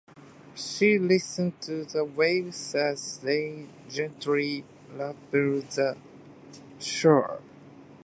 [0.55, 5.95] She listened to the waves as they gently lapped the
[6.79, 7.39] shore.